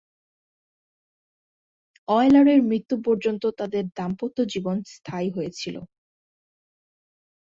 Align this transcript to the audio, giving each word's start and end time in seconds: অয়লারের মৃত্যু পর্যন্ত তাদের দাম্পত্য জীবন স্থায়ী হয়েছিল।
অয়লারের 2.07 2.59
মৃত্যু 2.63 2.95
পর্যন্ত 3.05 3.43
তাদের 3.59 3.83
দাম্পত্য 3.97 4.37
জীবন 4.53 4.77
স্থায়ী 4.93 5.29
হয়েছিল। 5.31 5.75